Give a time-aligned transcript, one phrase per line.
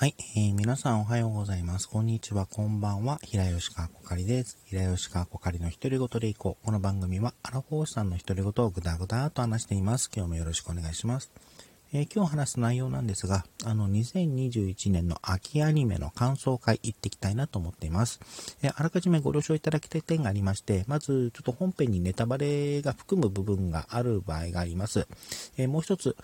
[0.00, 1.86] はい、えー、皆さんおはようございます。
[1.86, 3.20] こんにちは、こんばんは。
[3.22, 4.56] 平吉川こかりです。
[4.64, 6.64] 平吉川こかりの独り言でいこう。
[6.64, 10.10] この番組は、アラフォーさんの独り言をぐだぐだと話しています。
[10.10, 11.30] 今日もよろしくお願いします。
[11.92, 18.20] え、今日話す内容なんですが、あの、2021年の秋アニメの感想会行っていきたいなと思っています。
[18.62, 25.08] え、あらかじめご了承いただきたい点がありまして、まず、ちょっと本編にネタバレが含む部分がある場合があります。
[25.56, 26.14] え、もう一つ、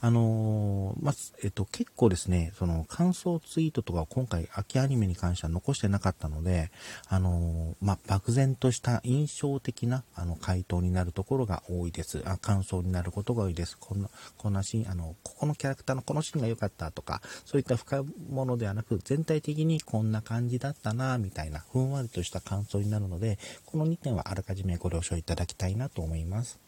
[0.00, 6.70] あのまず、えっと、結構ですね、その、感想ツイートとかを今回、秋アニメに関しては残してなかったので、
[7.08, 12.22] あのま漠然とした印象的な、あの、回答になるところが多いです。
[12.26, 13.76] あ感想になることが多いです。
[13.76, 26.60] こんな、こんなシーン、あの、ここのキャラクターのこのシーンが良かったとか、そういった深いものではなく、全体的にこんな感じだったな、みたいな、ふんわりとした感想になるので、この2点はあらかじめご了承いただきたいなと思います。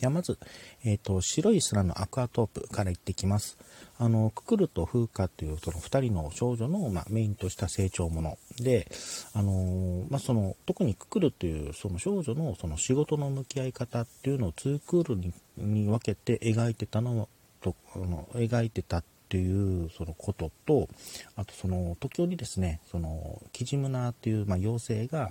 [0.00, 0.38] ではまず、
[0.82, 3.58] えっ、ー、と、白い砂のアクアトープから行ってきます。
[3.98, 8.90] あの、ククルとフーカというその2人の少女の、まあ、メインとした成長もので、
[9.34, 17.28] あのー、まあ、その、特にククルというその少女のその仕事の向き合い方っていうのを2クールにに分けて描いてたの
[17.60, 20.88] とあの描いてたっていうそのことと
[21.36, 25.30] あとその時折ですねそのキジムナーという、まあ、妖精が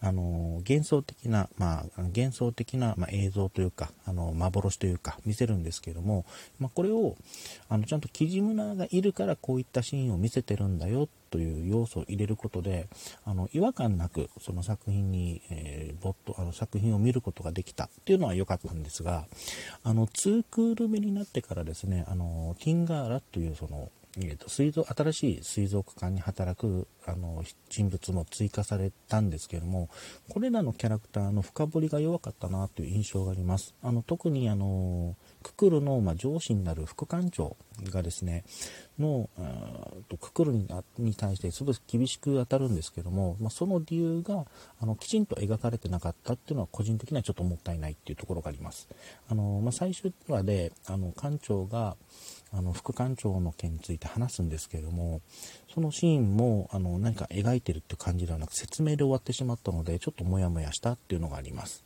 [0.00, 6.26] あの幻想的な、まあ、幻想的な、まあ、映像というかあの幻というか見せるんですけども、
[6.58, 7.14] まあ、これを
[7.68, 12.88] あのちゃんとキジムナーがいるからこういったシーンを見せてるんだよという要素を入れることで
[13.24, 19.26] あの違和感なくその作品に、えー、ぼっとあの作品を見ることができたっていうのは良かったんですが
[19.84, 23.90] あの2クール目になってからですねあのティンガーラというその
[24.20, 29.88] えーと、水族新しい水族館に働くあの人物も追加されたんですけども
[30.28, 33.74] これらのキャラクターの深掘りが弱かったなという印象があります。
[33.82, 37.56] あの特にあのククルの、まあ、上司になる副館長
[37.90, 38.44] がですね
[38.98, 39.30] の
[40.08, 44.46] とククルにに対してすごく厳しく当たるんですけども、まあ、その理由が
[44.80, 48.88] あのきちんと描かれてなかったっていうのは個人的にはちょっともったいないっていうところがあります。
[49.28, 51.96] あの、まあ、最終話であの館長が
[52.52, 55.20] あの副館長の件について話すんですけれども
[55.72, 61.84] そのシーンもあの何か描いてるって感じではなく説明で終わってしまったのでちょっとモヤモヤしたっていうのがあります、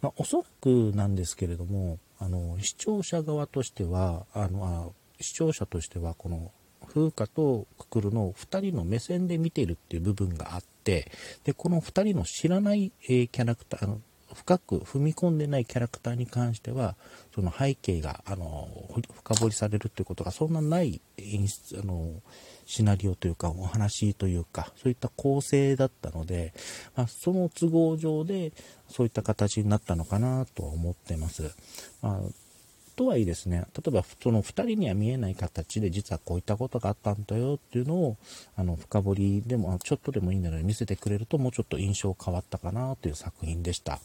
[0.00, 6.52] まあ、おそらくなんですけれどもあの視聴者側としてはあのあ視聴者としてはこの
[6.88, 11.10] 風花とククルの2人の目線で見てるっていう部分があって
[11.44, 13.96] でこの2人の知らない、えー、キャラクター
[14.34, 16.96] 深く踏み込んでないキャラクターに関しては
[17.34, 18.68] その背景があの
[19.14, 22.10] 深掘りされるということがそんなない演出あの
[22.66, 26.52] シナリオというかお話というかそういった構成だったので、
[26.96, 28.52] まあ、その都合上で
[28.88, 31.54] そういった形になったのかなとは思ってます。
[32.00, 32.41] まあ
[33.02, 38.16] とはいえですね、例えばその2人には見えない形で実はこういったことがあったんだよっていうのを
[38.54, 43.98] あの深掘りでもちょっとでもいいので見せてくれるともうちょっと印象変わったかなという作品でした。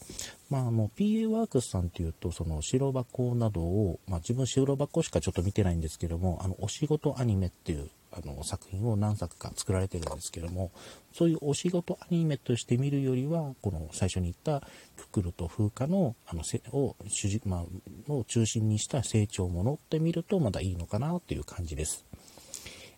[0.50, 7.88] まあ、あの PA ワークスさんっていうとその白箱などを、まあ、自分白箱しかちょっと見てないんですけどもあのお仕事アニメっていう
[8.22, 10.70] あの作品を何作か作られてるんですけども
[11.12, 17.64] そういうお仕事アニメとして見るよりはこの最初に言ったククルと風化のあのせを主軸、ま
[18.08, 22.04] あ、を中心にした成長ものって見るとまだいいのかなという感じです。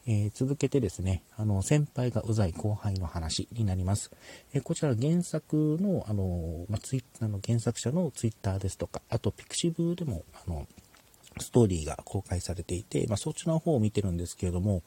[0.06, 4.10] えー、続けてですね、あの、先輩がうざい後輩の話になります。
[4.53, 10.66] えー、こちら原作の、あの、まあ、ツイあの原作者のツイッターですとか、あとピクシブでも、あの、
[11.38, 14.82] ストーリーが公開されていて、まあ、そちらの方を見てるんですけれども、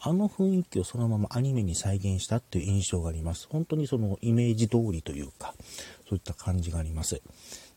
[0.00, 3.48] あの雰囲気をそのままアニメに再現したっていう印象があります。
[3.50, 5.54] 本当にそのイメージ通りというか、
[6.08, 7.20] そういった感じがあります。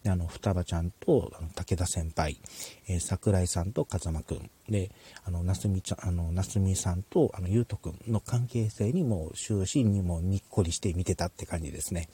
[0.07, 2.39] あの双葉ちゃんとあの武田先輩、
[2.87, 4.49] えー、桜井さんと風間くん。
[4.69, 4.89] で
[5.25, 12.07] あの夏美ちゃんあの夏美さんとあの優斗くんの関係性にも終始にもにっこりして見てたって感じですね。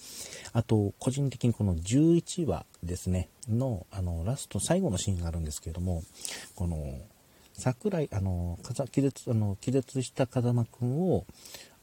[0.54, 6.04] あと個人的にこの11話ですねのあのラスト最後のシーンがあるんですけれども
[6.56, 7.00] この
[7.54, 8.60] 桜井あの
[8.92, 11.26] 気絶あの気絶した風間くんを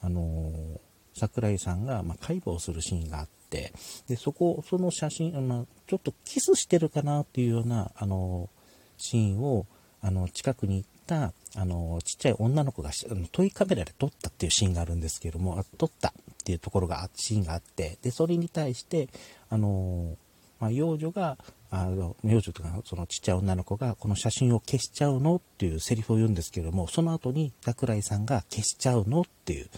[0.00, 0.80] あの
[1.14, 3.72] 桜井さんが、まあ、解剖するシーンがあって、
[4.08, 8.50] で、そこ、その写真、まあ、ちょっとキスしてるかなっていうような、あの、
[8.98, 9.66] シーンを、
[10.00, 16.12] あの、近くに行った、あの、ちっちゃい女の子が、あのトイカメラで撮ったっていうシーンがあるんですけども、撮ったっ
[16.44, 19.08] ていうところが、シーンがあって、で、それに対して、
[19.50, 20.16] あの、
[20.58, 21.38] まあ、幼女が、
[21.76, 29.68] あの幼女とかそのちっちゃい女の子がこの写真を消しちゃうのっていうセリフを言うんですけれどもその後に桜井さんが消しちゃうのっていう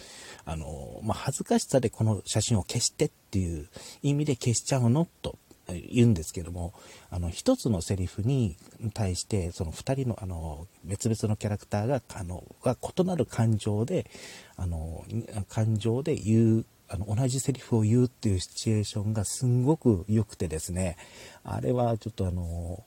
[0.45, 3.67] あの、まあ、恥ずかしさでこの写真を消してっていう
[4.03, 5.39] 意味で消しちゃうのと
[5.73, 6.73] 言うんですけども、
[7.09, 8.55] あの、一つのセリフに
[8.93, 14.09] 対して、その二人の、あの、別々のキャラクターが、あの、が異なる感情で、
[14.55, 15.03] あの、
[15.49, 20.97] 感情で言う、あの、同じセリフを言うっていうシチュエーションがすんごく良くてですね、
[21.43, 22.83] あれはちょっとあの、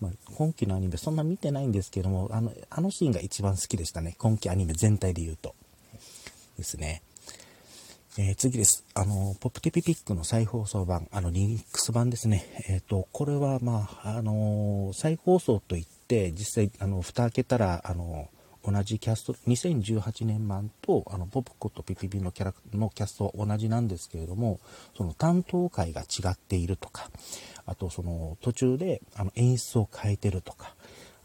[0.00, 4.14] まあ、今期のアニメそんな見てないんですけども、あの、あのシーンが一番好きでしたね。
[4.18, 5.54] 今期アニメ全体で言うと。
[6.58, 7.02] ですね。
[8.20, 8.84] えー、次です。
[8.94, 12.44] あの、ポップティピピックの再放送版、あの、リミックス版ですね。
[12.68, 18.28] えっ、ー、と、これは、まあ、あの再放送といって、実際、あの、蓋開けたら、あの
[18.64, 24.58] 同じキャスト、2018年版と、あの、ポップコとピピピのキャラのキャストは同じなんですけれども、
[24.96, 27.12] その担当会が違っているとか、
[27.66, 30.74] あと、その、途中で、あの、演出を変えてるとか、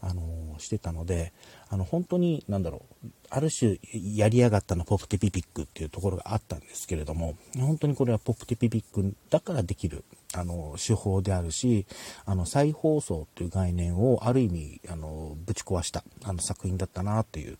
[0.06, 1.32] あのしてたので、
[1.74, 10.04] あの、本当に、なんだろう、ある種、やりやがったのポプテピピックっていうところがあったんですけれども、本当にこれはポプテピピックだからできる、
[10.34, 11.84] あの、手法であるし、
[12.26, 17.58] あの、再放送という概念をある意味、あの、ぶち壊した、あの、作品だったなっていう、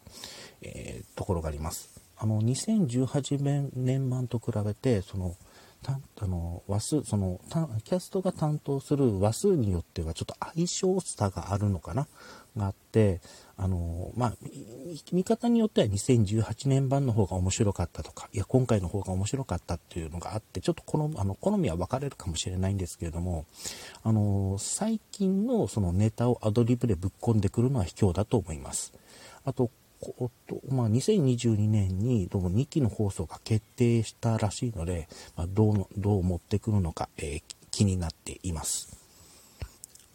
[0.62, 1.90] えー、ところがあります。
[2.16, 5.34] あの、2018年版と比べて、その、
[5.92, 7.40] あの話数その
[7.84, 12.06] キャストが担当する話数によってはちょっと相性差があるのかな？
[12.56, 13.20] があって
[13.56, 14.34] あのまあ
[15.12, 23.46] 見方によっては2018年版の方が面白かったとかいや今回の方が面白かったっていうのがあってちょっとこのあの好みは分かれるかもしれないんですけれども
[24.02, 28.92] あの最近のそのネタをアドリブでぶっ込んでくるのは卑怯だと思います。
[29.44, 29.70] あと
[30.12, 39.03] ことまあ、2022年にどうも2期の放送が決定したらしいので、まあ、どうどう持ってくるのか、えー、気になっています。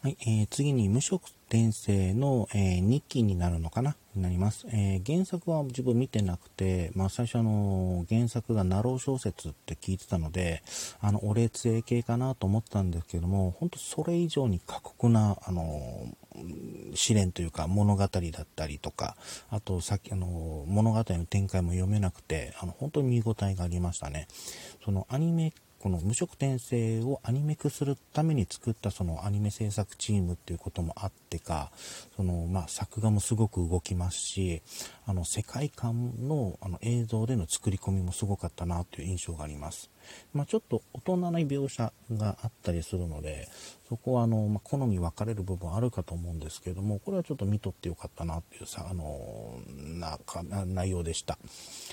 [0.01, 3.97] はい、えー、次に無職転生の、えー、2期になるのかな？
[4.15, 4.65] になります。
[4.71, 10.63] えー、原作は自分見てなくて、まあ最初あの、原作がナロー小説って聞いてたので、
[11.01, 16.07] あの、お礼杖系かなと思ったんですけども、本当それ以上に過酷な、あの、
[16.95, 19.17] 試練というか物語だったりとか、
[19.49, 24.29] あとさっきあの、物語の展開も読めなくて、あの、本当に見応えがありましたね。
[24.85, 31.71] そのアニメこの無色転生をアニメ化するために作ったそのアニメ制作チームっていうこともあってか、
[32.15, 34.61] そのまあ、作画もすごく動きますし、
[35.05, 39.89] あの世界観のあの映像での作り込みもすごかったなという印象があります。
[40.33, 43.47] まあ、ちょっと大人な描写があったりするので、
[43.87, 49.59] そこはあの、まあ、好み分かれる部分あるかと思うんですけども、これはちょっと見とってよかったなっていうさ、あの、
[49.97, 50.19] な
[50.65, 51.37] 内容でした。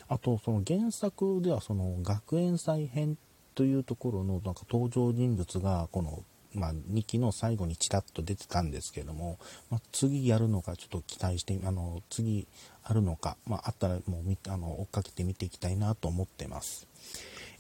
[0.09, 3.17] あと、その原作ではその学園祭編
[3.57, 6.23] というところのなんか登場人物がこの、
[6.55, 9.39] まあ、2期の最後にちらっと出てたんですけども、
[9.71, 12.47] まあ、次やるのかちょっと期待してあの次
[12.85, 16.87] あるのか、まあ、あったらもうあの追っかけて見ていきたいなと思ってます。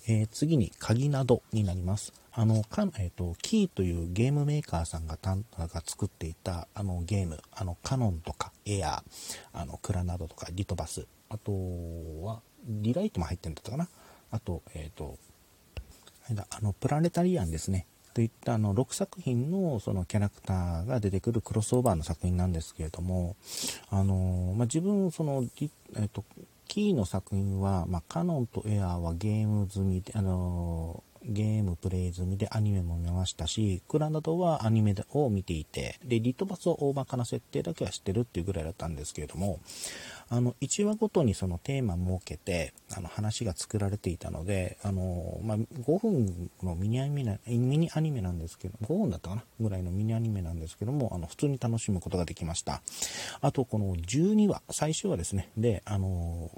[0.08, 2.12] えー、次に鍵などになります。
[2.30, 9.02] あの、かえっ、ー、と、キーというゲームメーカーさんがたんが作っていたあのゲーム、あの、カノンとかエアー、
[9.52, 11.50] あの、クラナドとかリトバス、あと
[12.22, 13.88] は、リライトも入ってるんだったかな。
[14.30, 15.18] あと、えっ、ー、と、
[16.50, 17.86] あの、プラネタリアンですね。
[18.16, 23.36] といったあの6作品のそのキャラクターが出てくるクロスオーバーの作品なんですけれども、
[23.90, 26.24] あのまあ、自分その、えっと、
[26.66, 39.58] キーの作品は、まあ、カノンとエアーはゲーム済みで、あのゲームプレイ済みでアニメも見ましたし、クラなどはアニメを見ていて、で、リトバスは大まかな設定だけは知ってるっていうぐらいだったんですけれども、
[40.28, 49.44] あの、1話ごとにそのテーマ設けて、あの、話が作られていたので、あの、まあ、5分のミニアニメ、ミニアニメなんですけど、5分だったかな？
[49.60, 52.82] ぐらいのミニアニメなんですけども、あの、普通に楽しむことができました。
[53.40, 55.50] あと、この12話、最終話ですね。
[55.56, 56.50] で、あの、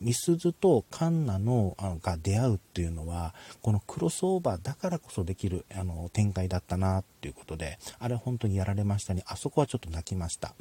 [0.00, 9.24] みすずとカンナのあが出会うっていうのはこのクロスオーバーだからこそできるあの展開だったなっていうことであれ本当にやられましたね。
[9.26, 10.54] あそこはちょっと泣きました。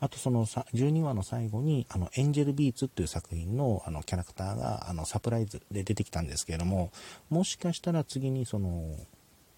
[0.00, 6.90] あとその12話の最後に、あの、エンジェルビーツっていう作品のあのキャラクターがあのサプライズで出てきたんですけれども、
[7.30, 8.96] もしかしたら次にその、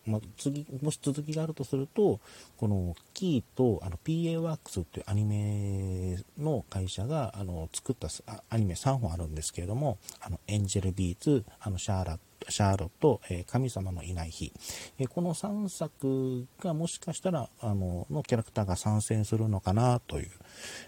[0.06, 2.20] ま次、もし続きがあるとすると、
[2.56, 8.08] このキーとあの PA ワークスっていうアニメの会社があの作った
[8.48, 14.52] アニメ3本あるんですけれども、あのエンジェルビーツ、あのシャーラッシャーロット、え、神様のいない日、
[14.98, 20.30] え、この3作がもしかしたら、あの、のキャラクターが参戦するのかなという、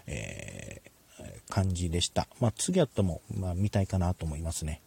[0.07, 2.27] えー、感じでした。
[2.39, 4.81] まあ、次やったも、まあ、見たいかなと思いますね。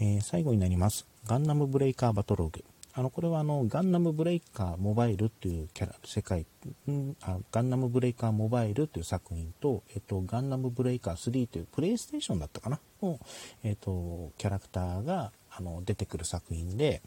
[0.00, 1.06] え最後になります。
[1.26, 2.64] ガンダムブレイカーバトログ。
[2.96, 6.46] あの、これはあの、ガンダムブレイカーモバイルっていうキャラ、世界、
[6.88, 12.78] んあガンダムブレイカーモバイルっていう作品と、えっと、ガンダムブレイカー3というプレイステーションだったかな？
[13.02, 13.18] の、
[13.64, 17.02] えっと、キャラクターが、あの、出てくる作品で、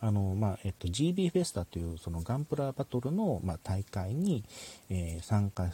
[0.00, 4.44] あの、まあ、えっと、GB フェスタという、そのガンプラバトルの、まあ、大会に、
[4.90, 5.68] えー、参加、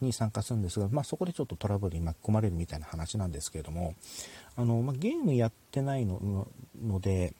[0.00, 3.94] に参加するんですが、まあ、そこでちょっとトラブルに巻き込まれるみたいな話なんですけれども、
[4.56, 6.46] あの、まあ、ゲームやってないの
[6.82, 7.34] ので、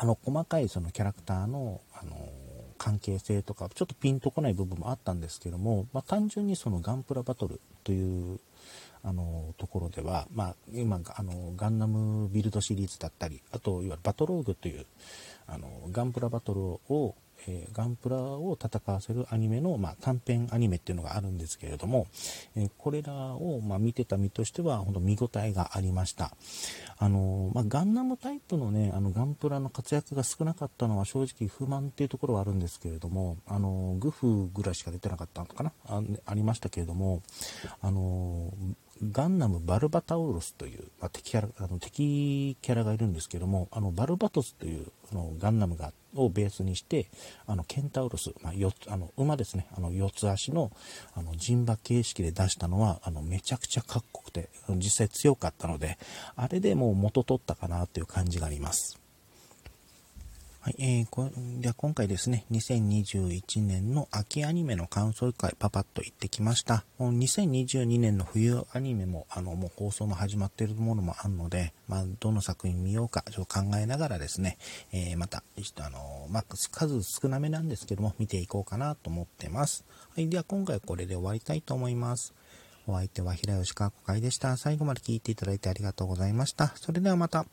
[0.00, 2.14] あの、細かいそのキャラクターの、あの、
[2.78, 8.38] 関係性とか、ちょっとピンとこない部分もあったんですけども、まあ、単純にそのガンプラバトルという
[9.02, 14.86] あのところでは、まあ、今あのガンダムビルドシリーズだったりあといわゆるバトローグという
[15.46, 17.14] あのガンプラバトルを
[17.46, 22.08] えー、ガンプラを戦わせるアニメの、まあ、短編アニメっていうのがあるんですけれども、
[22.56, 26.32] えー、これらを、まあ、見てた身としては、本当見応えがありました。
[26.98, 35.72] あの、まあ、ガンダムタイプのね、あの、ガンプラの活躍が少なかったのは正直不満っていうところはあるんですけれども、あのグフぐらいしか出てなかったのかな？
[35.86, 37.22] あありましたけれども、
[37.80, 38.47] あの
[39.00, 47.06] ガンダムバルバタウロスという、まあ、敵キャラあの敵キャラがいるんですけども、あのバルバトスというあのガンダムがをベースにして、
[47.46, 50.72] あのケンタウロス、まあ、よあの馬ですね、あの四つ足の
[51.14, 55.96] あの人馬形式で出したのはあのめちゃくちゃかっこよくて、実際強かったので、
[56.34, 58.98] あれでもう元取ったかなという感じがあります。
[60.60, 66.84] はい、えー、こでは今回ですね、2021年の秋アニメの感想会パパッと行ってきました。
[66.98, 74.58] 2022年の冬アニメも、あの、もう放送も始まっているものもあるので、まあ、どの作品見ようか、ちょっと考えながらですね、
[74.92, 75.44] えー、また、
[75.76, 79.84] あの、まあ、数少なめなんですけども、見ていこうかなと思ってます。
[80.16, 82.34] はい、では今回はこれで終わりたいと思います。
[82.88, 84.56] お相手は平吉川子会でした。
[84.56, 86.72] 最後まで聞いていただいてありがとうございました。
[86.74, 87.46] それではまた。